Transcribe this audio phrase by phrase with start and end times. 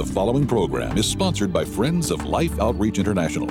[0.00, 3.46] The following program is sponsored by Friends of Life Outreach International.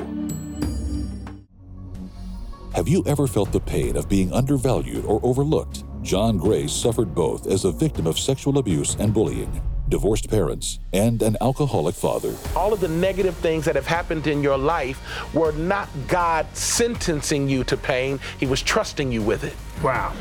[2.74, 5.84] Have you ever felt the pain of being undervalued or overlooked?
[6.02, 11.22] John Gray suffered both as a victim of sexual abuse and bullying, divorced parents, and
[11.22, 12.34] an alcoholic father.
[12.56, 15.00] All of the negative things that have happened in your life
[15.36, 19.56] were not God sentencing you to pain, He was trusting you with it.
[19.84, 20.16] Wow.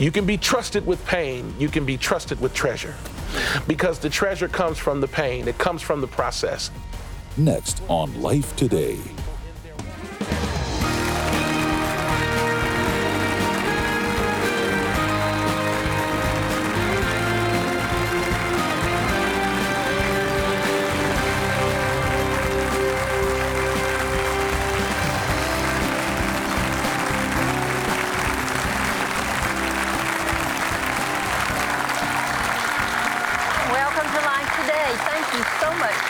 [0.00, 2.96] You can be trusted with pain, you can be trusted with treasure.
[3.66, 6.70] Because the treasure comes from the pain, it comes from the process.
[7.36, 8.98] Next on Life Today.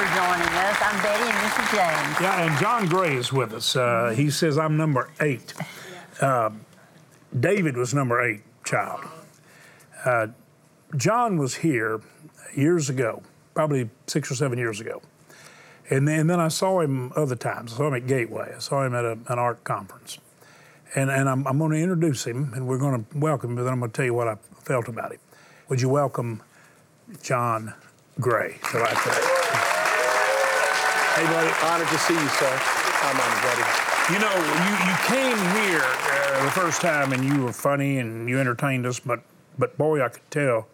[0.02, 0.76] For joining us.
[0.80, 1.70] I'm Betty and Mrs.
[1.70, 2.20] James.
[2.20, 3.76] Yeah, and John Gray is with us.
[3.76, 5.54] Uh, he says, I'm number eight.
[6.20, 6.50] Uh,
[7.38, 9.00] David was number eight child.
[10.04, 10.28] Uh,
[10.96, 12.00] John was here
[12.54, 13.22] years ago,
[13.54, 15.02] probably six or seven years ago.
[15.88, 17.74] And then, and then I saw him other times.
[17.74, 18.54] I saw him at Gateway.
[18.56, 20.18] I saw him at a, an art conference.
[20.96, 23.64] And, and I'm, I'm going to introduce him and we're going to welcome him, but
[23.64, 25.20] then I'm going to tell you what I felt about him.
[25.68, 26.42] Would you welcome
[27.22, 27.74] John
[28.20, 29.41] Gray to Today?
[31.14, 32.60] Hey, buddy, honored to see you, sir.
[33.02, 34.14] I'm honored, buddy.
[34.14, 38.30] You know, you, you came here uh, the first time and you were funny and
[38.30, 39.20] you entertained us, but
[39.58, 40.68] but boy, I could tell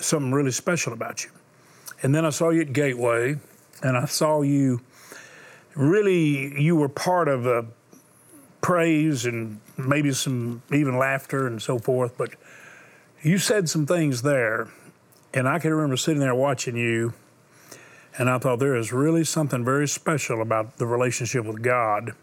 [0.00, 1.30] something really special about you.
[2.00, 3.38] And then I saw you at Gateway,
[3.82, 4.82] and I saw you
[5.74, 7.66] really you were part of a
[8.60, 12.16] praise and maybe some even laughter and so forth.
[12.16, 12.30] But
[13.20, 14.68] you said some things there,
[15.34, 17.14] and I can remember sitting there watching you.
[18.18, 22.14] And I thought there is really something very special about the relationship with God.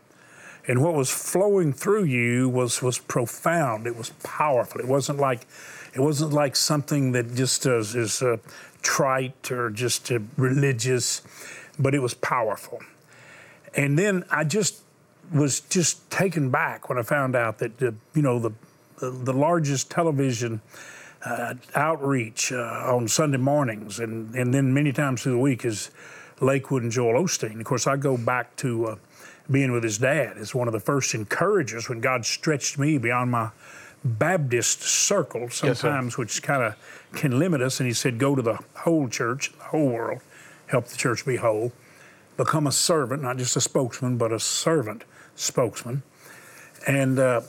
[0.68, 3.86] And what was flowing through you was was profound.
[3.86, 4.80] It was powerful.
[4.80, 5.46] It wasn't like
[5.94, 8.38] it wasn't like something that just is, is uh,
[8.82, 11.22] trite or just uh, religious,
[11.78, 12.80] but it was powerful.
[13.76, 14.82] And then I just
[15.32, 18.52] was just taken back when I found out that you know the,
[19.00, 20.62] the largest television
[21.26, 25.92] uh, outreach uh, on Sunday mornings and, and then many times through the week is
[26.42, 27.60] Lakewood and Joel Osteen.
[27.60, 28.96] Of course, I go back to uh,
[29.50, 33.32] being with his dad as one of the first encouragers when God stretched me beyond
[33.32, 33.52] my
[34.04, 36.76] Baptist circle sometimes, which kind of
[37.14, 37.80] can limit us.
[37.80, 40.20] And he said, go to the whole church, the whole world,
[40.68, 41.72] help the church be whole,
[42.36, 45.04] become a servant, not just a spokesman, but a servant
[45.36, 46.04] spokesman.
[46.86, 47.42] And uh,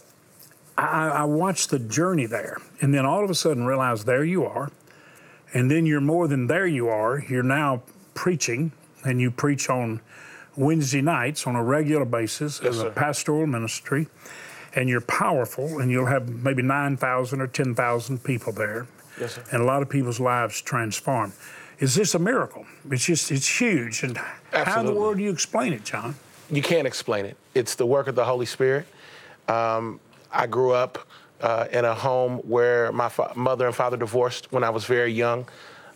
[0.77, 4.45] I, I watched the journey there, and then all of a sudden realized there you
[4.45, 4.71] are,
[5.53, 7.23] and then you're more than there you are.
[7.29, 7.83] You're now
[8.15, 8.73] preaching,
[9.05, 10.01] and you preach on
[10.57, 12.91] Wednesday nights on a regular basis Yes, as a sir.
[12.91, 14.09] pastoral ministry,
[14.75, 18.87] and you're powerful, and you'll have maybe nine thousand or ten thousand people there,
[19.21, 21.33] Yes, and a lot of people's lives transformed.
[21.79, 22.67] Is this a miracle?
[22.91, 24.17] It's just it's huge, and
[24.53, 26.17] how in the world do you explain it, John?
[26.51, 27.37] You can't explain it.
[27.55, 28.87] It's the work of the Holy Spirit.
[29.49, 30.01] Um,
[30.35, 30.99] I grew up
[31.41, 35.13] uh, in a home where my fa- mother and father divorced when I was very
[35.13, 35.47] young.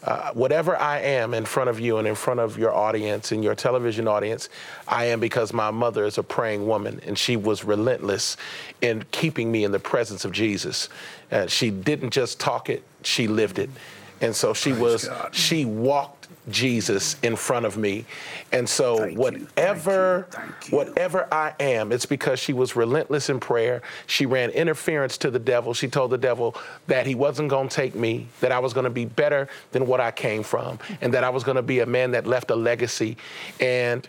[0.04, 3.42] Uh, whatever I am in front of you and in front of your audience and
[3.42, 4.48] your television audience,
[4.86, 8.36] I am because my mother is a praying woman and she was relentless
[8.80, 10.88] in keeping me in the presence of Jesus.
[11.32, 13.70] Uh, she didn't just talk it, she lived it.
[14.20, 15.34] And so she was, God.
[15.34, 18.04] she walked Jesus in front of me.
[18.52, 20.76] And so Thank you, thank you, whatever, thank you.
[20.76, 23.82] whatever I am, it's because she was relentless in prayer.
[24.06, 25.74] She ran interference to the devil.
[25.74, 26.56] She told the devil
[26.86, 29.86] that he wasn't going to take me, that I was going to be better than
[29.86, 32.50] what I came from, and that I was going to be a man that left
[32.50, 33.16] a legacy.
[33.60, 34.08] And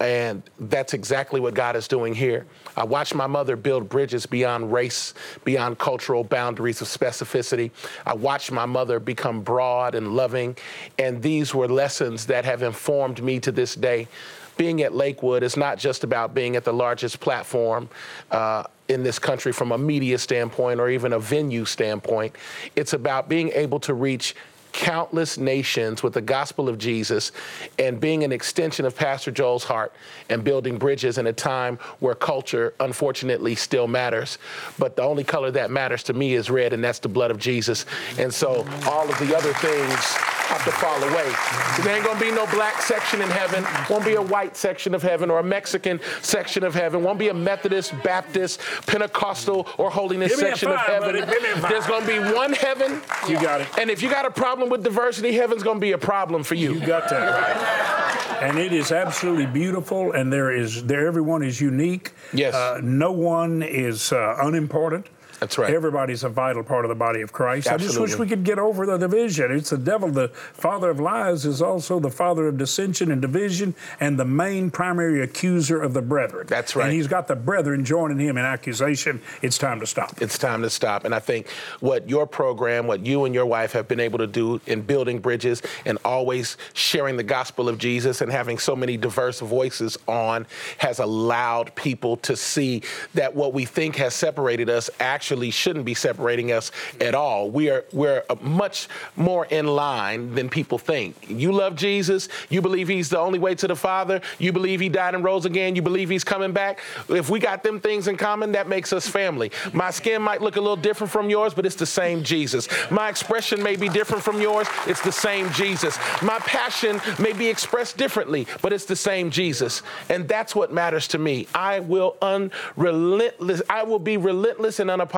[0.00, 2.46] and that's exactly what God is doing here.
[2.76, 7.70] I watched my mother build bridges beyond race, beyond cultural boundaries of specificity.
[8.04, 10.56] I watched my mother become broad and loving,
[10.98, 14.08] and these were lessons that have informed me to this day.
[14.56, 17.88] Being at Lakewood is not just about being at the largest platform
[18.30, 22.34] uh, in this country from a media standpoint or even a venue standpoint.
[22.74, 24.34] It's about being able to reach
[24.76, 27.32] countless nations with the gospel of Jesus
[27.78, 29.94] and being an extension of Pastor Joel's heart
[30.28, 34.36] and building bridges in a time where culture, unfortunately, still matters.
[34.78, 37.38] But the only color that matters to me is red, and that's the blood of
[37.38, 37.86] Jesus.
[38.18, 41.32] And so all of the other things have to fall away.
[41.76, 44.94] So there ain't gonna be no black section in heaven, won't be a white section
[44.94, 49.90] of heaven or a Mexican section of heaven, won't be a Methodist, Baptist, Pentecostal, or
[49.90, 51.60] holiness section five, of heaven.
[51.68, 53.00] There's gonna be one heaven.
[53.28, 53.68] You got it.
[53.78, 56.74] And if you got a problem with diversity, heaven's gonna be a problem for you.
[56.74, 58.42] You got that right.
[58.42, 62.12] And it is absolutely beautiful, and there is there everyone is unique.
[62.32, 62.54] Yes.
[62.54, 65.06] Uh, no one is uh, unimportant.
[65.40, 65.72] That's right.
[65.72, 67.68] Everybody's a vital part of the body of Christ.
[67.68, 69.52] I just wish we could get over the division.
[69.52, 73.74] It's the devil, the father of lies, is also the father of dissension and division,
[74.00, 76.46] and the main primary accuser of the brethren.
[76.48, 76.86] That's right.
[76.86, 79.20] And he's got the brethren joining him in accusation.
[79.42, 80.20] It's time to stop.
[80.22, 81.04] it's time to stop.
[81.04, 81.48] And I think
[81.80, 85.18] what your program, what you and your wife have been able to do in building
[85.18, 90.46] bridges and always sharing the gospel of Jesus and having so many diverse voices on
[90.78, 92.82] has allowed people to see
[93.14, 97.50] that what we think has separated us actually shouldn't be separating us at all.
[97.50, 101.16] We are we're much more in line than people think.
[101.28, 104.88] You love Jesus, you believe he's the only way to the Father, you believe he
[104.88, 106.80] died and rose again, you believe he's coming back.
[107.08, 109.50] If we got them things in common, that makes us family.
[109.72, 112.68] My skin might look a little different from yours, but it's the same Jesus.
[112.90, 115.98] My expression may be different from yours, it's the same Jesus.
[116.22, 119.82] My passion may be expressed differently, but it's the same Jesus.
[120.08, 121.46] And that's what matters to me.
[121.54, 125.15] I will unrelentless I will be relentless and unapologetic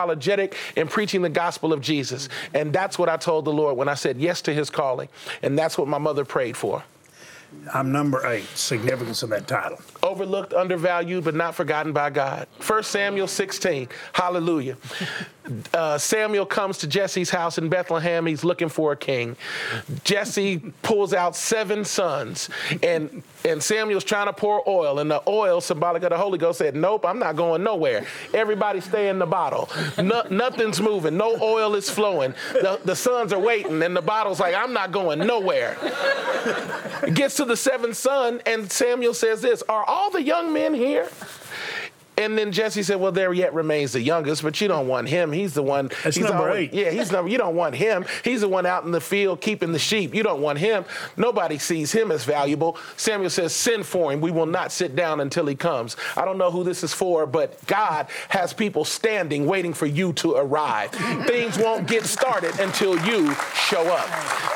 [0.77, 2.29] in preaching the gospel of Jesus.
[2.55, 5.09] And that's what I told the Lord when I said yes to his calling.
[5.43, 6.83] And that's what my mother prayed for.
[7.73, 8.47] I'm number eight.
[8.55, 9.81] Significance of that title.
[10.03, 12.47] overlooked, undervalued, but not forgotten by God.
[12.67, 14.77] 1 Samuel 16, hallelujah.
[15.73, 18.27] Uh, Samuel comes to Jesse's house in Bethlehem.
[18.27, 19.37] He's looking for a king.
[20.05, 22.51] Jesse pulls out seven sons,
[22.83, 26.59] and, and Samuel's trying to pour oil, and the oil, symbolic of the Holy Ghost,
[26.59, 28.05] said, Nope, I'm not going nowhere.
[28.35, 29.71] Everybody stay in the bottle.
[29.97, 31.17] No, nothing's moving.
[31.17, 32.35] No oil is flowing.
[32.53, 35.77] The, the sons are waiting, and the bottle's like, I'm not going nowhere.
[37.15, 41.09] Gets to the seventh son, and Samuel says this Are all the young men here?
[42.19, 45.33] And then Jesse said, "Well, there yet remains the youngest, but you don't want him.
[45.33, 45.91] He's the one.
[46.03, 46.75] That's he's number always- eight.
[46.75, 47.31] Yeah, he's number.
[47.31, 48.05] You don't want him.
[48.25, 50.15] He's the one out in the field keeping the sheep.
[50.15, 50.85] You don't want him.
[51.17, 54.21] Nobody sees him as valuable." Samuel says, "Send for him.
[54.21, 57.25] We will not sit down until he comes." I don't know who this is for,
[57.27, 60.91] but God has people standing waiting for you to arrive.
[61.27, 64.09] Things won't get started until you show up.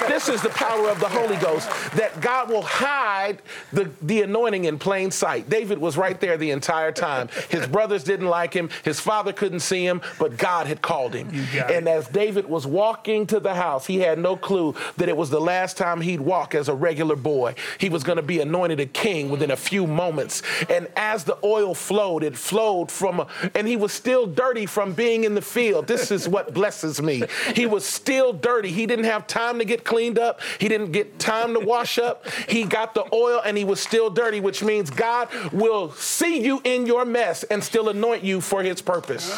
[0.09, 3.41] This is the power of the Holy Ghost that God will hide
[3.73, 5.49] the, the anointing in plain sight.
[5.49, 7.29] David was right there the entire time.
[7.53, 11.29] His brothers didn't like him, his father couldn't see him, but God had called him.
[11.55, 11.77] got it.
[11.77, 15.29] And as David was walking to the house, he had no clue that it was
[15.29, 17.55] the last time he'd walk as a regular boy.
[17.79, 20.43] He was going to be anointed a king within a few moments.
[20.71, 24.95] And as the oil flowed, it flowed from, a, and he was still dirty from
[24.95, 25.87] being in the field.
[25.87, 27.23] This is what blesses me.
[27.55, 28.71] He was still dirty.
[28.71, 32.27] He didn't have time to get cleaned up, he didn't get time to wash up.
[32.49, 36.61] He got the oil and he was still dirty, which means God will see you
[36.65, 39.33] in your mess and still anoint you for his purpose.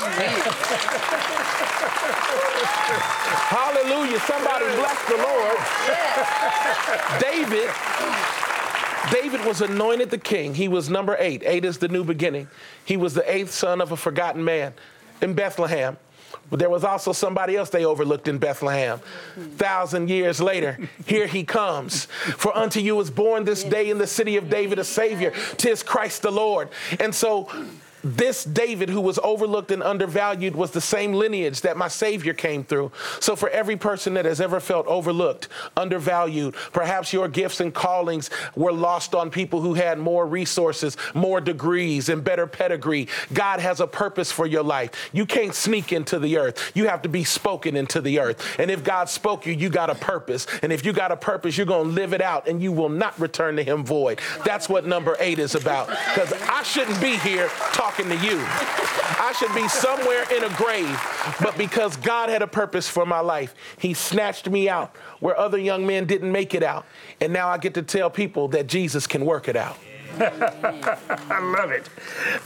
[3.46, 4.20] Hallelujah.
[4.20, 5.58] Somebody bless the Lord.
[7.20, 7.70] David.
[9.12, 10.54] David was anointed the king.
[10.54, 11.42] He was number eight.
[11.44, 12.48] Eight is the new beginning.
[12.84, 14.72] He was the eighth son of a forgotten man
[15.20, 15.96] in Bethlehem.
[16.50, 19.00] But there was also somebody else they overlooked in Bethlehem.
[19.56, 22.06] Thousand years later, here he comes.
[22.06, 25.32] For unto you is born this day in the city of David a Savior.
[25.56, 26.68] Tis Christ the Lord.
[27.00, 27.48] And so
[28.04, 32.62] this David, who was overlooked and undervalued, was the same lineage that my Savior came
[32.62, 32.92] through.
[33.18, 38.28] So, for every person that has ever felt overlooked, undervalued, perhaps your gifts and callings
[38.54, 43.80] were lost on people who had more resources, more degrees, and better pedigree, God has
[43.80, 44.90] a purpose for your life.
[45.14, 48.58] You can't sneak into the earth, you have to be spoken into the earth.
[48.58, 50.46] And if God spoke you, you got a purpose.
[50.62, 52.90] And if you got a purpose, you're going to live it out and you will
[52.90, 54.20] not return to Him void.
[54.44, 55.88] That's what number eight is about.
[55.88, 58.38] Because I shouldn't be here talking to you.
[58.40, 61.00] I should be somewhere in a grave.
[61.40, 65.58] But because God had a purpose for my life, He snatched me out where other
[65.58, 66.84] young men didn't make it out.
[67.20, 69.78] And now I get to tell people that Jesus can work it out.
[70.18, 71.88] I love it.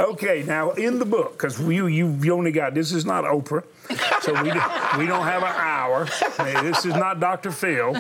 [0.01, 3.63] Okay, now in the book, because you, you you only got this is not Oprah,
[4.23, 6.07] so we don't, we don't have an hour.
[6.39, 7.51] Hey, This is not Dr.
[7.51, 7.95] Phil.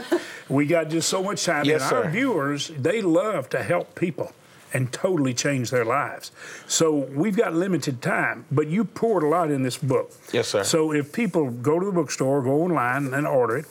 [0.48, 1.66] We got just so much time.
[1.66, 4.32] Yes, and our viewers, they love to help people
[4.72, 6.30] and totally change their lives.
[6.66, 10.12] So we've got limited time, but you poured a lot in this book.
[10.32, 10.64] Yes, sir.
[10.64, 13.66] So if people go to the bookstore, go online and order it,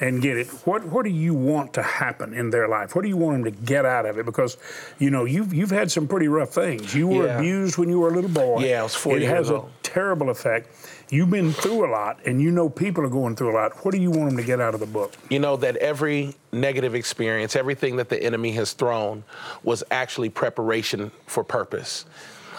[0.00, 0.48] and get it.
[0.66, 2.96] What what do you want to happen in their life?
[2.96, 4.26] What do you want them to get out of it?
[4.26, 4.56] Because
[4.98, 6.94] you know you've you've had some pretty rough things.
[6.94, 7.38] You were Yeah.
[7.38, 8.64] abused when you were a little boy.
[8.64, 10.68] Yeah, I was four it years has a terrible effect.
[11.14, 13.84] You've been through a lot, and you know people are going through a lot.
[13.84, 15.14] What do you want them to get out of the book?
[15.30, 19.22] you know that every negative experience, everything that the enemy has thrown,
[19.62, 22.04] was actually preparation for purpose.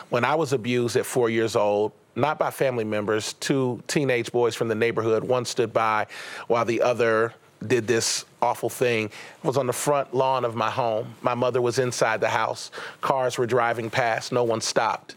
[0.07, 4.55] When I was abused at four years old, not by family members, two teenage boys
[4.55, 6.07] from the neighborhood, one stood by
[6.47, 7.33] while the other
[7.67, 9.12] did this awful thing.
[9.43, 11.13] Was on the front lawn of my home.
[11.21, 12.71] My mother was inside the house.
[13.01, 15.15] Cars were driving past, no one stopped.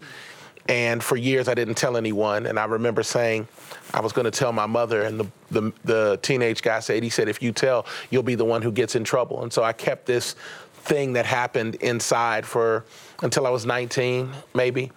[0.68, 2.44] And for years, I didn't tell anyone.
[2.44, 3.48] And I remember saying,
[3.94, 5.02] I was going to tell my mother.
[5.02, 8.44] And the, the, the teenage guy said, he said, if you tell, you'll be the
[8.44, 9.42] one who gets in trouble.
[9.42, 10.36] And so I kept this
[10.82, 12.84] thing that happened inside for
[13.22, 14.92] until I was 19, maybe.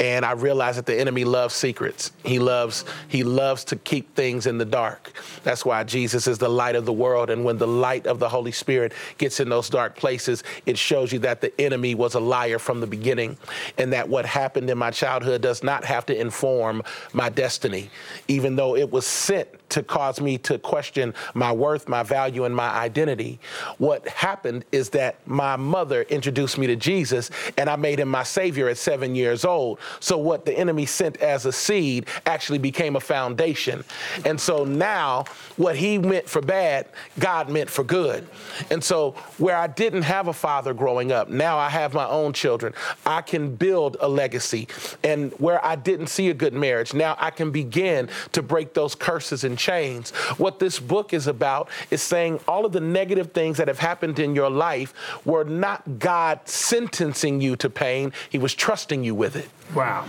[0.00, 2.10] And I realized that the enemy loves secrets.
[2.24, 5.12] He loves he loves to keep things in the dark.
[5.44, 7.28] That's why Jesus is the light of the world.
[7.28, 11.12] And when the light of the Holy Spirit gets in those dark places, it shows
[11.12, 13.36] you that the enemy was a liar from the beginning,
[13.76, 17.90] and that what happened in my childhood does not have to inform my destiny,
[18.26, 22.54] even though it was sent to cause me to question my worth, my value, and
[22.54, 23.38] my identity.
[23.78, 28.22] What happened is that my mother introduced me to Jesus and I made him my
[28.22, 29.78] savior at seven years old.
[30.00, 33.84] So, what the enemy sent as a seed actually became a foundation.
[34.24, 35.24] And so now,
[35.56, 38.26] what he meant for bad, God meant for good.
[38.70, 42.32] And so, where I didn't have a father growing up, now I have my own
[42.32, 42.74] children.
[43.06, 44.68] I can build a legacy.
[45.04, 48.94] And where I didn't see a good marriage, now I can begin to break those
[48.94, 50.10] curses and chains.
[50.38, 54.18] What this book is about is saying all of the negative things that have happened
[54.18, 59.36] in your life were not God sentencing you to pain, He was trusting you with
[59.36, 59.48] it.
[59.74, 60.06] Wow.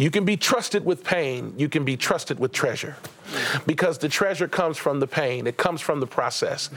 [0.00, 2.96] You can be trusted with pain, you can be trusted with treasure.
[3.66, 6.70] Because the treasure comes from the pain, it comes from the process.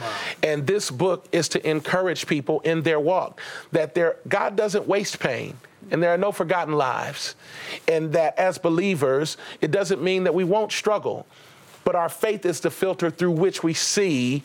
[0.44, 3.40] And this book is to encourage people in their walk
[3.72, 5.58] that their God doesn't waste pain.
[5.90, 7.36] And there are no forgotten lives.
[7.88, 11.26] And that as believers, it doesn't mean that we won't struggle,
[11.84, 14.44] but our faith is the filter through which we see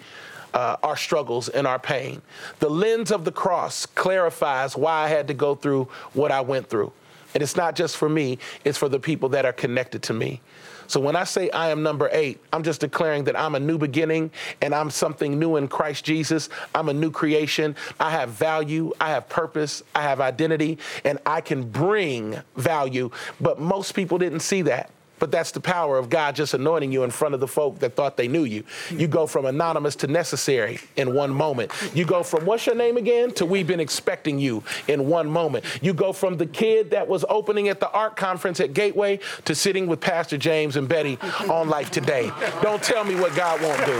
[0.54, 2.22] uh, our struggles and our pain.
[2.58, 6.68] The lens of the cross clarifies why I had to go through what I went
[6.68, 6.92] through.
[7.34, 10.40] And it's not just for me, it's for the people that are connected to me.
[10.88, 13.76] So when I say I am number eight, I'm just declaring that I'm a new
[13.76, 14.30] beginning
[14.62, 16.48] and I'm something new in Christ Jesus.
[16.74, 17.76] I'm a new creation.
[18.00, 23.10] I have value, I have purpose, I have identity, and I can bring value.
[23.38, 24.90] But most people didn't see that.
[25.18, 27.94] But that's the power of God just anointing you in front of the folk that
[27.94, 28.64] thought they knew you.
[28.90, 31.72] You go from anonymous to necessary in one moment.
[31.94, 35.64] You go from what's your name again to we've been expecting you in one moment.
[35.82, 39.54] You go from the kid that was opening at the art conference at Gateway to
[39.54, 42.30] sitting with Pastor James and Betty on Life Today.
[42.62, 43.98] Don't tell me what God won't do.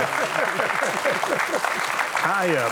[2.31, 2.71] I uh,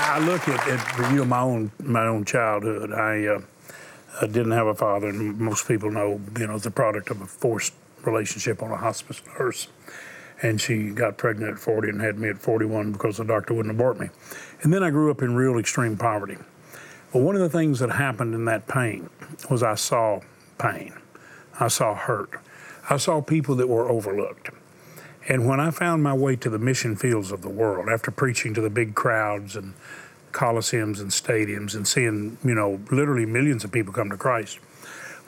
[0.00, 2.92] I look at, at you know my own my own childhood.
[2.92, 3.40] I, uh,
[4.20, 7.26] I didn't have a father, and most people know you know the product of a
[7.26, 7.74] forced
[8.04, 9.68] relationship on a hospice nurse.
[10.42, 13.74] And she got pregnant at 40 and had me at 41 because the doctor wouldn't
[13.74, 14.08] abort me.
[14.62, 16.38] And then I grew up in real extreme poverty.
[17.12, 19.10] But one of the things that happened in that pain
[19.50, 20.20] was I saw
[20.58, 20.94] pain.
[21.58, 22.40] I saw hurt.
[22.88, 24.50] I saw people that were overlooked.
[25.28, 28.54] And when I found my way to the mission fields of the world, after preaching
[28.54, 29.74] to the big crowds and
[30.32, 34.58] coliseums and stadiums and seeing, you know, literally millions of people come to Christ,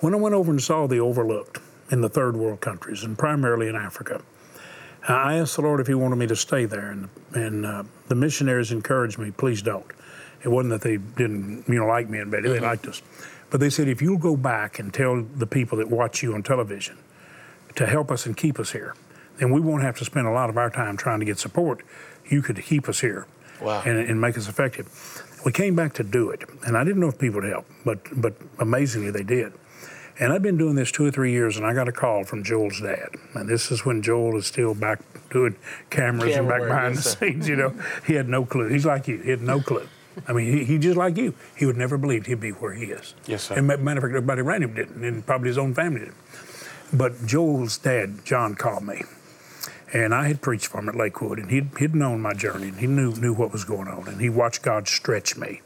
[0.00, 1.58] when I went over and saw the overlooked
[1.90, 4.22] in the third world countries and primarily in Africa,
[5.08, 8.14] I asked the Lord if He wanted me to stay there, and, and uh, the
[8.14, 9.86] missionaries encouraged me, please don't.
[10.44, 13.02] It wasn't that they didn't, you know, like me and Betty; they liked us,
[13.50, 16.42] but they said if you'll go back and tell the people that watch you on
[16.42, 16.98] television
[17.74, 18.94] to help us and keep us here,
[19.38, 21.84] then we won't have to spend a lot of our time trying to get support.
[22.28, 23.26] You could keep us here
[23.62, 23.82] Wow.
[23.84, 24.88] and, and make us effective.
[25.44, 27.98] We came back to do it, and I didn't know if people would help, but
[28.20, 29.52] but amazingly they did.
[30.20, 32.44] And I've been doing this two or three years, and I got a call from
[32.44, 33.08] Joel's dad.
[33.34, 35.00] And this is when Joel is still back
[35.30, 35.56] doing
[35.90, 37.48] cameras and back work, behind yes, the scenes.
[37.48, 37.74] You know,
[38.06, 38.68] he had no clue.
[38.68, 39.18] He's like you.
[39.18, 39.88] He had no clue.
[40.28, 41.34] I mean, he, he just like you.
[41.56, 43.14] He would never believed he'd be where he is.
[43.26, 43.54] Yes, sir.
[43.54, 46.16] And matter of fact, everybody around him didn't, and probably his own family didn't.
[46.92, 49.04] But Joel's dad, John, called me,
[49.92, 52.78] and I had preached for him at Lakewood, and he'd, he'd known my journey, and
[52.78, 55.60] he knew knew what was going on, and he watched God stretch me,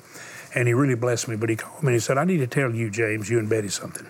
[0.54, 1.36] and he really blessed me.
[1.36, 3.48] But he called me and he said, "I need to tell you, James, you and
[3.48, 4.06] Betty, something."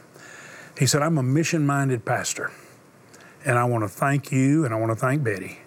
[0.78, 2.50] He said, "I'm a mission-minded pastor,
[3.44, 5.58] and I want to thank you, and I want to thank Betty.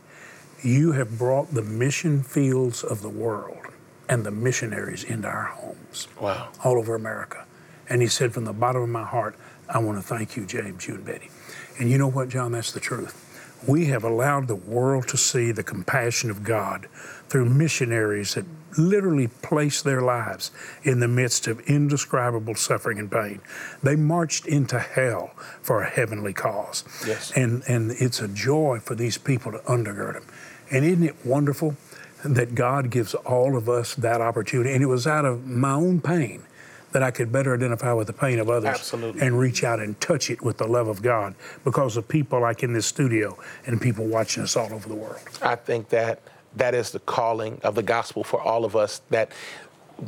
[0.62, 3.68] You have brought the mission fields of the world
[4.10, 6.50] and the missionaries into our homes." Wow.
[6.64, 7.46] all over America.
[7.90, 9.36] And he said, from the bottom of my heart,
[9.68, 11.30] I want to thank you, James, you and Betty.
[11.80, 12.52] And you know what, John?
[12.52, 13.26] That's the truth.
[13.68, 16.88] We have allowed the world to see the compassion of God
[17.28, 18.46] through missionaries that
[18.78, 20.52] literally place their lives
[20.84, 23.42] in the midst of indescribable suffering and pain.
[23.84, 26.84] They marched into hell for a heavenly cause.
[27.06, 27.32] Yes.
[27.36, 30.26] And, and it's a joy for these people to undergird them.
[30.72, 31.76] And isn't it wonderful
[32.24, 34.74] that God gives all of us that opportunity?
[34.74, 36.44] And it was out of my own pain
[36.92, 39.22] that I could better identify with the pain of others Absolutely.
[39.22, 42.64] and reach out and touch it with the love of God because of people like
[42.64, 45.20] in this studio and people watching us all over the world.
[45.42, 46.22] I think that
[46.56, 49.32] that is the calling of the gospel for all of us that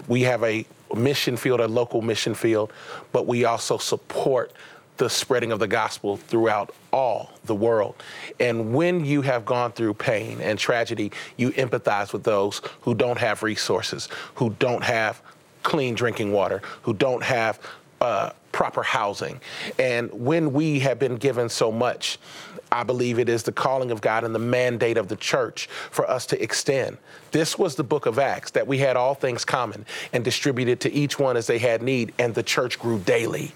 [0.08, 2.74] we have a mission field, a local mission field,
[3.12, 4.52] but we also support
[4.98, 7.96] the spreading of the gospel throughout all the world.
[8.40, 13.18] And when you have gone through pain and tragedy, you empathize with those who don't
[13.18, 15.22] have resources, who don't have
[15.64, 17.60] clean drinking water, who don't have
[18.02, 19.40] uh, proper housing.
[19.80, 22.18] And when we have been given so much,
[22.72, 26.10] I believe it is the calling of God and the mandate of the church for
[26.10, 26.98] us to extend.
[27.32, 30.92] This was the book of Acts that we had all things common and distributed to
[30.92, 33.52] each one as they had need, and the church grew daily.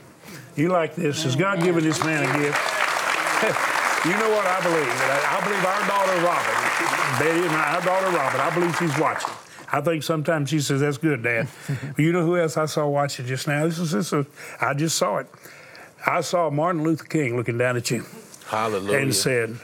[0.55, 1.23] You like this?
[1.23, 2.59] Has God given this man a gift?
[4.05, 4.87] you know what I believe?
[4.87, 9.33] I, believe our daughter Robin, Betty and our daughter Robin, I believe she's watching.
[9.71, 11.47] I think sometimes she says, That's good, Dad.
[11.97, 13.65] you know who else I saw watching just now?
[13.65, 14.25] This is this is,
[14.61, 15.27] I just saw it.
[16.05, 18.05] I saw Martin Luther King looking down at you
[18.47, 18.99] Hallelujah.
[18.99, 19.57] and said,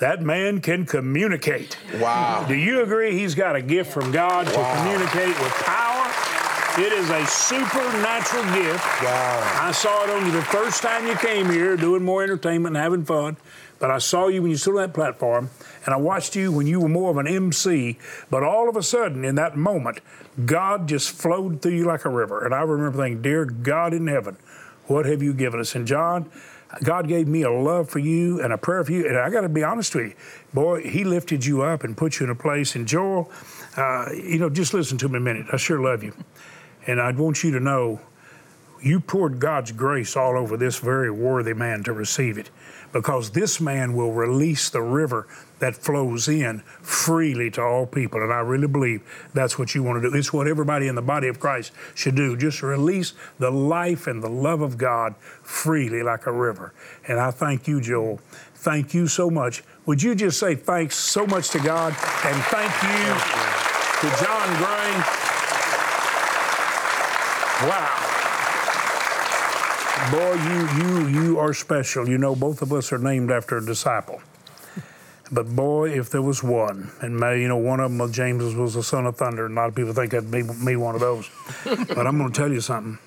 [0.00, 1.76] That man can communicate.
[2.00, 2.46] Wow.
[2.48, 6.06] Do you agree he's got a gift from God to communicate with power?
[6.80, 8.84] It is a supernatural gift.
[9.02, 9.58] Wow.
[9.62, 12.82] I saw it on you the first time you came here, doing more entertainment and
[12.82, 13.36] having fun.
[13.78, 15.50] But I saw you when you stood on that platform,
[15.84, 17.98] and I watched you when you were more of an MC.
[18.28, 20.00] But all of a sudden, in that moment,
[20.44, 22.44] God just flowed through you like a river.
[22.44, 24.36] And I remember thinking, Dear God in heaven,
[24.86, 25.74] what have you given us?
[25.74, 26.30] And John,
[26.82, 29.06] God gave me a love for you and a prayer for you.
[29.06, 30.14] And I got to be honest with you,
[30.52, 32.74] boy, He lifted you up and put you in a place.
[32.74, 33.30] And Joel,
[33.76, 35.46] uh, you know, just listen to me a minute.
[35.52, 36.12] I sure love you.
[36.86, 38.00] And I want you to know
[38.82, 42.50] you poured God's grace all over this very worthy man to receive it
[42.92, 45.26] because this man will release the river
[45.58, 48.22] that flows in freely to all people.
[48.22, 49.02] And I really believe
[49.34, 50.16] that's what you want to do.
[50.16, 52.36] It's what everybody in the body of Christ should do.
[52.36, 56.72] Just release the life and the love of God freely like a river.
[57.06, 58.20] And I thank you, Joel.
[58.54, 59.62] Thank you so much.
[59.86, 61.92] Would you just say thanks so much to God
[62.24, 63.14] and thank you
[64.00, 65.28] to John Gray?
[67.68, 68.17] Wow.
[70.10, 72.08] Boy, you you you are special.
[72.08, 74.22] You know, both of us are named after a disciple.
[75.30, 78.54] But boy, if there was one, and may, you know, one of them, uh, James
[78.54, 80.94] was the son of thunder, and a lot of people think that'd be me one
[80.94, 81.28] of those.
[81.64, 82.98] but I'm going to tell you something.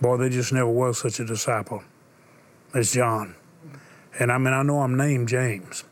[0.00, 1.82] Boy, there just never was such a disciple
[2.72, 3.34] as John.
[4.20, 5.82] And I mean, I know I'm named James,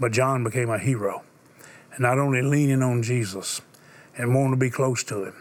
[0.00, 1.22] but John became a hero.
[1.92, 3.60] And not only leaning on Jesus
[4.16, 5.36] and wanting to be close to him,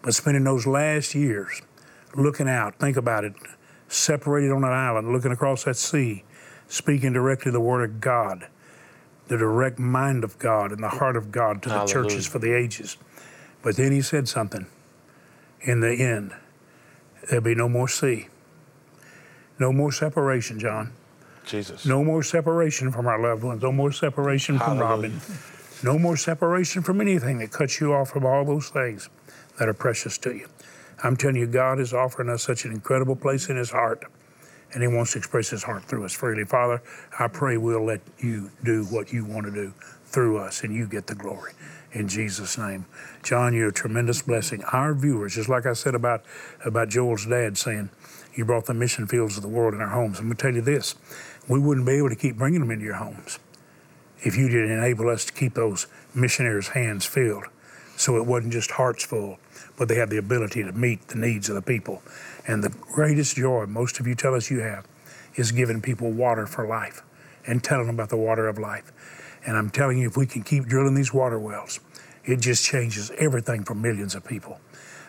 [0.00, 1.60] but spending those last years
[2.16, 3.34] looking out, think about it,
[3.88, 6.24] separated on an island, looking across that sea,
[6.68, 8.48] speaking directly the word of God,
[9.28, 12.56] the direct mind of God and the heart of God to the churches for the
[12.56, 12.96] ages.
[13.62, 14.66] But then he said something.
[15.62, 16.34] In the end,
[17.28, 18.28] there'll be no more sea.
[19.58, 20.92] No more separation, John.
[21.46, 21.86] Jesus.
[21.86, 23.62] No more separation from our loved ones.
[23.62, 25.10] No more separation from Hallelujah.
[25.10, 25.20] Robin.
[25.82, 29.08] No more separation from anything that cuts you off from all those things
[29.58, 30.48] that are precious to you.
[31.02, 34.04] I'm telling you, God is offering us such an incredible place in His heart,
[34.72, 36.44] and He wants to express His heart through us freely.
[36.44, 36.82] Father,
[37.18, 39.72] I pray we'll let you do what you want to do
[40.06, 41.52] through us, and you get the glory.
[41.92, 42.86] In Jesus' name.
[43.22, 44.64] John, you're a tremendous blessing.
[44.72, 46.24] Our viewers, just like I said about,
[46.64, 47.90] about Joel's dad saying,
[48.34, 50.18] you brought the mission fields of the world in our homes.
[50.18, 50.96] I'm going to tell you this
[51.48, 53.38] we wouldn't be able to keep bringing them into your homes
[54.22, 57.44] if you didn't enable us to keep those missionaries' hands filled
[57.96, 59.38] so it wasn't just hearts full,
[59.78, 62.02] but they had the ability to meet the needs of the people.
[62.46, 64.86] And the greatest joy most of you tell us you have
[65.36, 67.02] is giving people water for life
[67.46, 68.92] and telling them about the water of life.
[69.46, 71.80] And I'm telling you, if we can keep drilling these water wells,
[72.24, 74.58] it just changes everything for millions of people.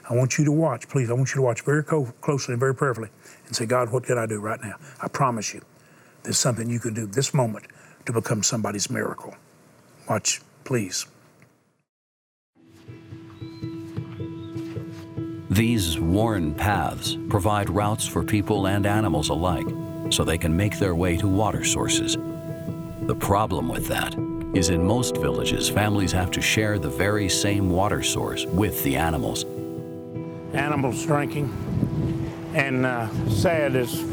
[0.10, 1.10] I want you to watch, please.
[1.10, 3.10] I want you to watch very co- closely and very prayerfully
[3.48, 4.76] and say, God, what can I do right now?
[5.02, 5.62] I promise you,
[6.24, 7.66] there's something you can do this moment
[8.06, 9.36] to become somebody's miracle.
[10.08, 11.08] Watch, please.
[15.56, 19.66] These worn paths provide routes for people and animals alike
[20.10, 22.18] so they can make their way to water sources.
[23.04, 24.18] The problem with that
[24.54, 28.98] is in most villages, families have to share the very same water source with the
[28.98, 29.46] animals.
[30.52, 31.50] Animals drinking,
[32.54, 34.04] and uh, sad as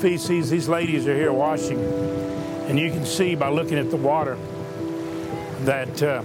[0.00, 1.80] feces, these ladies are here washing
[2.68, 4.38] And you can see by looking at the water
[5.62, 6.22] that, uh,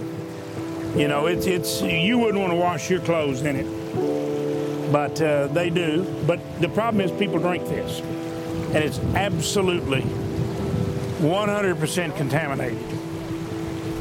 [0.94, 3.77] you know, it's, it's, you wouldn't want to wash your clothes in it.
[4.92, 6.04] But uh, they do.
[6.26, 8.00] But the problem is people drink this.
[8.00, 12.98] And it's absolutely 100% contaminated.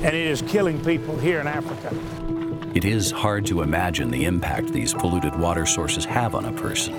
[0.04, 1.96] And it is killing people here in Africa.
[2.76, 6.94] It is hard to imagine the impact these polluted water sources have on a person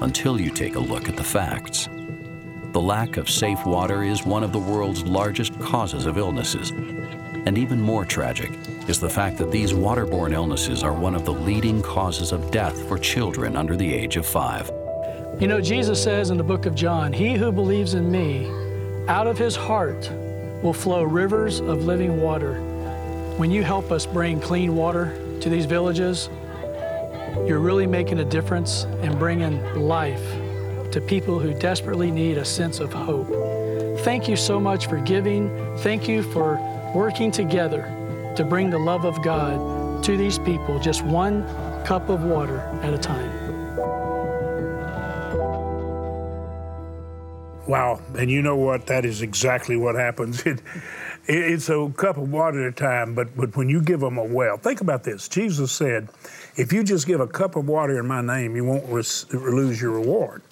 [0.00, 1.88] until you take a look at the facts.
[2.72, 6.70] The lack of safe water is one of the world's largest causes of illnesses.
[6.70, 8.50] And even more tragic
[8.88, 12.76] is the fact that these waterborne illnesses are one of the leading causes of death
[12.88, 14.70] for children under the age of five.
[15.40, 18.50] You know, Jesus says in the book of John, He who believes in me,
[19.08, 20.10] out of his heart
[20.62, 22.60] will flow rivers of living water.
[23.36, 26.28] When you help us bring clean water to these villages,
[27.46, 30.22] you're really making a difference and bringing life
[30.92, 33.28] to people who desperately need a sense of hope.
[34.00, 35.48] Thank you so much for giving.
[35.78, 36.60] Thank you for
[36.94, 37.90] working together
[38.36, 41.44] to bring the love of God to these people, just one
[41.84, 43.30] cup of water at a time.
[47.66, 48.00] Wow.
[48.18, 48.86] And you know what?
[48.86, 50.44] That is exactly what happens.
[51.24, 54.00] It, it, it's a cup of water at a time, but, but when you give
[54.00, 55.28] them a well, think about this.
[55.28, 56.08] Jesus said,
[56.56, 59.80] if you just give a cup of water in my name, you won't res- lose
[59.80, 60.42] your reward.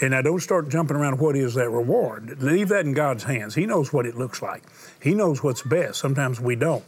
[0.00, 2.40] And I don't start jumping around what is that reward.
[2.40, 3.56] Leave that in God's hands.
[3.56, 4.62] He knows what it looks like.
[5.02, 5.98] He knows what's best.
[5.98, 6.84] Sometimes we don't.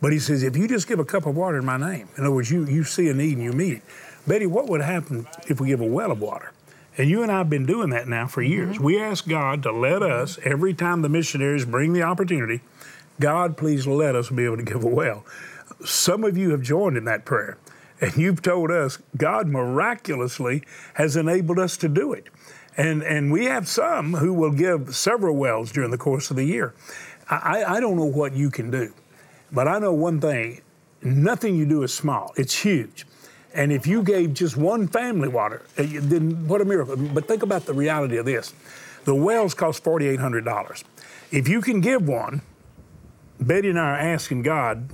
[0.00, 2.24] But he says, if you just give a cup of water in my name, in
[2.24, 3.82] other words, you, you see a need and you meet it.
[4.26, 6.52] Betty, what would happen if we give a well of water?
[6.96, 8.74] And you and I have been doing that now for years.
[8.74, 8.84] Mm-hmm.
[8.84, 12.60] We ask God to let us, every time the missionaries bring the opportunity,
[13.20, 15.24] God, please let us be able to give a well.
[15.84, 17.56] Some of you have joined in that prayer,
[18.00, 20.62] and you've told us God miraculously
[20.94, 22.28] has enabled us to do it.
[22.76, 26.44] And, and we have some who will give several wells during the course of the
[26.44, 26.74] year.
[27.28, 28.92] I, I don't know what you can do,
[29.52, 30.60] but I know one thing
[31.02, 33.06] nothing you do is small, it's huge.
[33.54, 36.96] And if you gave just one family water, uh, then what a miracle.
[36.96, 38.52] But think about the reality of this
[39.04, 40.84] the wells cost $4,800.
[41.30, 42.42] If you can give one,
[43.40, 44.90] Betty and I are asking God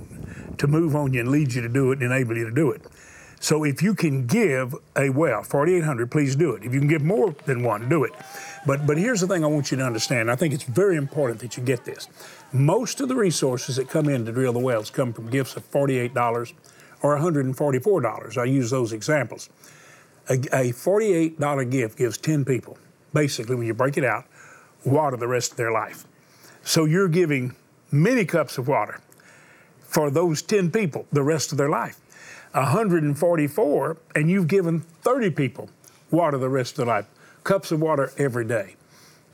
[0.57, 2.71] to move on you and lead you to do it and enable you to do
[2.71, 2.81] it.
[3.39, 6.63] So if you can give a well, 4,800, please do it.
[6.63, 8.13] If you can give more than one, do it.
[8.65, 10.31] But, but here's the thing I want you to understand.
[10.31, 12.07] I think it's very important that you get this.
[12.55, 15.69] Most of the resources that come in to drill the wells come from gifts of
[15.69, 16.53] $48
[17.01, 18.37] or $144.
[18.37, 19.49] I use those examples.
[20.29, 22.77] A, a $48 gift gives 10 people,
[23.13, 24.23] basically, when you break it out,
[24.85, 26.05] water the rest of their life.
[26.63, 27.53] So you're giving
[27.91, 29.01] many cups of water
[29.81, 31.99] for those 10 people the rest of their life.
[32.53, 35.69] 144, and you've given 30 people
[36.09, 37.05] water the rest of their life.
[37.43, 38.77] Cups of water every day.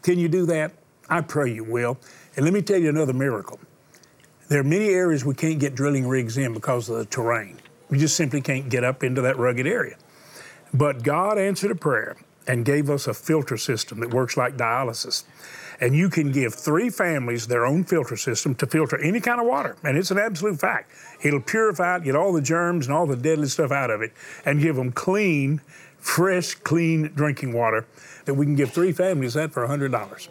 [0.01, 0.71] Can you do that?
[1.07, 1.99] I pray you will.
[2.35, 3.59] And let me tell you another miracle.
[4.47, 7.57] There are many areas we can't get drilling rigs in because of the terrain.
[7.89, 9.97] We just simply can't get up into that rugged area.
[10.73, 12.17] But God answered a prayer
[12.47, 15.23] and gave us a filter system that works like dialysis.
[15.79, 19.47] And you can give three families their own filter system to filter any kind of
[19.47, 19.75] water.
[19.83, 20.91] And it's an absolute fact.
[21.23, 24.13] It'll purify it, get all the germs and all the deadly stuff out of it,
[24.45, 25.59] and give them clean,
[25.97, 27.85] fresh, clean drinking water
[28.25, 30.29] that we can give three families that for $100.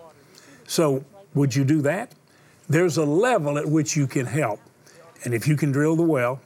[0.66, 2.12] So, would you do that?
[2.70, 4.60] there's a level at which you can help.
[5.24, 6.40] And if you can drill the well,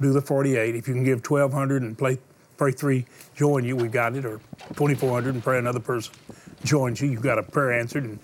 [0.00, 0.74] do the 48.
[0.74, 2.16] If you can give 1,200 and play,
[2.56, 6.14] pray three, join you, we got it, or 2,400 and pray another person
[6.62, 8.18] joins you, you've got a prayer answered, and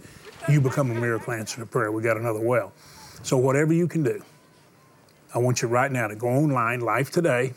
[0.48, 1.92] you become a miracle answer to prayer.
[1.92, 2.72] We got another well.
[3.22, 4.22] So whatever you can do,
[5.34, 7.52] I want you right now to go online, Life Today,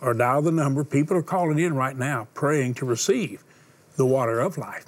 [0.00, 0.82] or dial the number.
[0.82, 3.44] People are calling in right now praying to receive
[3.96, 4.86] the water of life,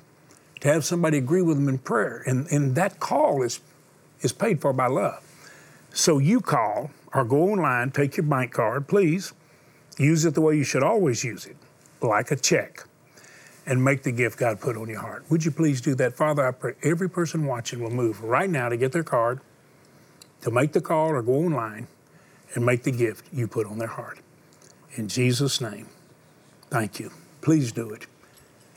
[0.63, 2.23] to have somebody agree with them in prayer.
[2.25, 3.61] And, and that call is
[4.23, 5.23] is paid for by love.
[5.93, 9.33] So you call or go online, take your bank card, please.
[9.99, 11.57] Use it the way you should always use it,
[12.01, 12.85] like a check,
[13.67, 15.25] and make the gift God put on your heart.
[15.29, 16.15] Would you please do that?
[16.15, 19.41] Father, I pray every person watching will move right now to get their card,
[20.41, 21.89] to make the call or go online
[22.55, 24.19] and make the gift you put on their heart.
[24.95, 25.89] In Jesus' name,
[26.71, 27.11] thank you.
[27.43, 28.07] Please do it.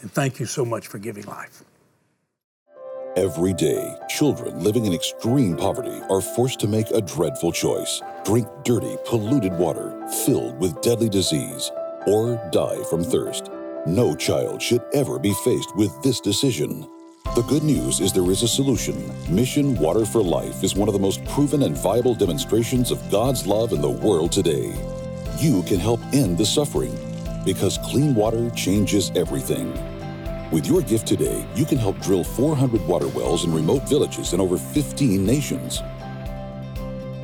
[0.02, 1.64] And thank you so much for giving life.
[3.18, 8.46] Every day, children living in extreme poverty are forced to make a dreadful choice drink
[8.66, 11.72] dirty, polluted water filled with deadly disease,
[12.08, 13.52] or die from thirst.
[13.86, 16.90] No child should ever be faced with this decision.
[17.36, 19.10] The good news is there is a solution.
[19.34, 23.48] Mission Water for Life is one of the most proven and viable demonstrations of God's
[23.48, 24.76] love in the world today.
[25.40, 26.94] You can help end the suffering
[27.46, 29.95] because clean water changes everything.
[30.56, 34.40] With your gift today, you can help drill 400 water wells in remote villages in
[34.40, 35.82] over 15 nations.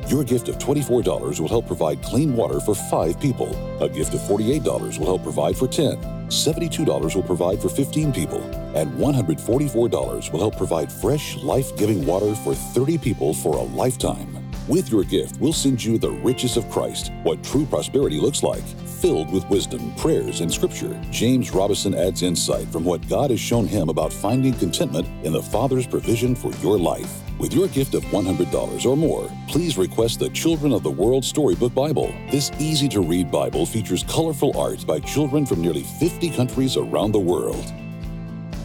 [0.06, 3.48] Your gift of $24 will help provide clean water for five people.
[3.82, 5.96] A gift of $48 will help provide for 10.
[6.28, 8.42] $72 will provide for 15 people.
[8.76, 14.28] And $144 will help provide fresh, life giving water for 30 people for a lifetime.
[14.68, 18.64] With your gift, we'll send you the riches of Christ, what true prosperity looks like,
[19.02, 20.96] filled with wisdom, prayers, and scripture.
[21.10, 25.42] James Robison adds insight from what God has shown him about finding contentment in the
[25.42, 27.20] Father's provision for your life.
[27.36, 31.74] With your gift of $100 or more, please request the Children of the World Storybook
[31.74, 32.14] Bible.
[32.30, 37.10] This easy to read Bible features colorful art by children from nearly 50 countries around
[37.10, 37.81] the world.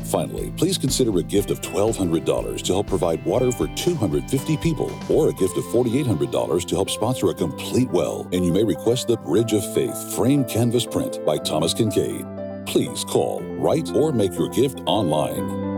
[0.07, 5.29] Finally, please consider a gift of $1,200 to help provide water for 250 people, or
[5.29, 8.27] a gift of $4,800 to help sponsor a complete well.
[8.31, 12.65] And you may request the Bridge of Faith frame canvas print by Thomas Kinkade.
[12.65, 15.75] Please call, write, or make your gift online.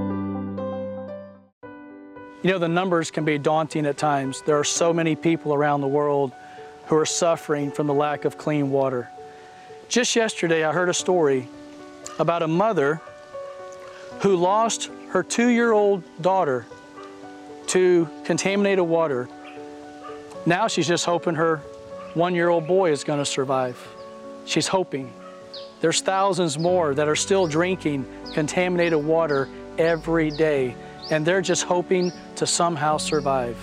[2.43, 4.43] You know, the numbers can be daunting at times.
[4.43, 6.31] There are so many people around the world
[6.85, 9.09] who are suffering from the lack of clean water.
[9.89, 11.47] Just yesterday, I heard a story
[12.19, 13.01] about a mother
[14.21, 16.65] who lost her two year old daughter
[17.67, 19.29] to contaminated water.
[20.45, 21.57] Now she's just hoping her
[22.13, 23.77] one year old boy is to survive.
[24.45, 25.13] She's hoping.
[25.81, 30.75] There's thousands more that are still drinking contaminated water every day,
[31.11, 33.57] and they're just hoping to somehow survive.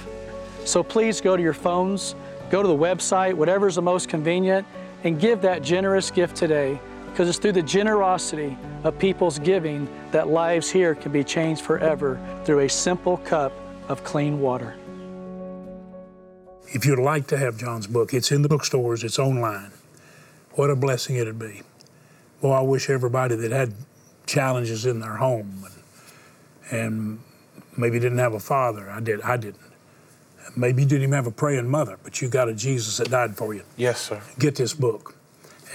[0.64, 2.14] So please go to your phones,
[2.50, 4.66] go to the website, whatever's the most convenient,
[5.04, 6.80] and give that generous gift today
[7.16, 12.20] because it's through the generosity of people's giving that lives here can be changed forever
[12.44, 13.54] through a simple cup
[13.88, 14.76] of clean water.
[16.74, 19.70] If you'd like to have John's book, it's in the bookstores, it's online.
[20.56, 21.62] What a blessing it'd be.
[22.42, 23.72] Well, I wish everybody that had
[24.26, 25.64] challenges in their home
[26.70, 27.20] and, and
[27.78, 28.90] maybe didn't have a father.
[28.90, 29.22] I did.
[29.22, 29.62] I didn't.
[30.54, 33.38] Maybe you didn't even have a praying mother, but you got a Jesus that died
[33.38, 33.62] for you.
[33.78, 34.20] Yes, sir.
[34.38, 35.15] Get this book.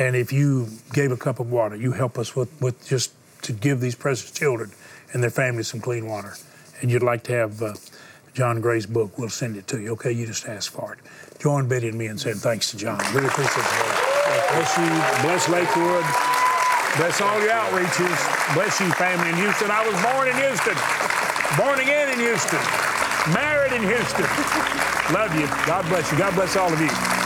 [0.01, 3.53] And if you gave a cup of water, you help us with, with just to
[3.53, 4.71] give these precious children
[5.13, 6.33] and their families some clean water.
[6.81, 7.75] And you'd like to have uh,
[8.33, 9.91] John Gray's book, we'll send it to you.
[9.93, 10.99] Okay, you just ask for it.
[11.39, 12.97] Join Betty and me in saying thanks to John.
[13.13, 14.01] Really appreciate it.
[14.49, 14.89] Bless you.
[15.21, 16.05] Bless Lakewood.
[16.97, 18.55] Bless all your outreaches.
[18.55, 19.69] Bless you, family in Houston.
[19.69, 20.77] I was born in Houston.
[21.61, 22.59] Born again in Houston.
[23.35, 24.25] Married in Houston.
[25.13, 25.45] Love you.
[25.69, 26.17] God bless you.
[26.17, 27.20] God bless all of you.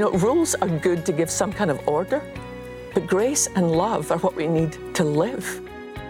[0.00, 2.22] You know, rules are good to give some kind of order,
[2.94, 5.60] but grace and love are what we need to live.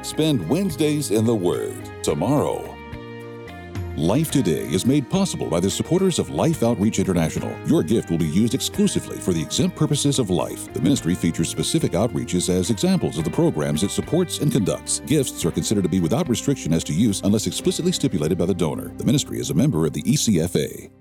[0.03, 2.77] Spend Wednesdays in the Word tomorrow.
[3.97, 7.53] Life Today is made possible by the supporters of Life Outreach International.
[7.67, 10.73] Your gift will be used exclusively for the exempt purposes of life.
[10.73, 15.01] The ministry features specific outreaches as examples of the programs it supports and conducts.
[15.01, 18.55] Gifts are considered to be without restriction as to use unless explicitly stipulated by the
[18.55, 18.95] donor.
[18.99, 21.00] The ministry is a member of the ECFA.